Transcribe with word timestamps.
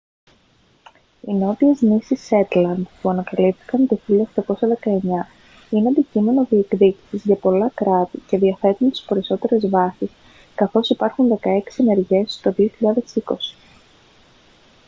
οι 1.21 1.33
νότιες 1.33 1.81
νήσοι 1.81 2.15
σέτλαντ 2.15 2.85
που 3.01 3.09
ανακαλύφθηκαν 3.09 3.87
το 3.87 3.99
1819 4.07 4.63
είναι 5.69 5.87
αντικείμενο 5.89 6.45
διεκδίκησης 6.49 7.23
για 7.23 7.35
πολλά 7.35 7.71
κράτη 7.75 8.17
και 8.27 8.37
διαθέτουν 8.37 8.89
τις 8.91 9.01
περισσότερες 9.01 9.69
βάσεις 9.69 10.11
καθώς 10.55 10.89
υπάρχουν 10.89 11.27
δεκαέξι 11.27 11.83
ενεργές 11.83 12.39
το 12.43 12.53
2020 12.57 13.55